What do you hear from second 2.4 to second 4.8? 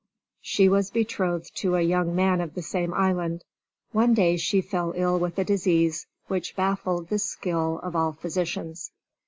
of the same island. One day she